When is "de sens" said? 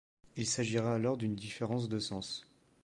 1.87-2.47